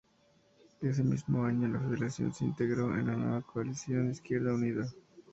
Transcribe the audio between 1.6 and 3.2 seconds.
la Federación se integró en la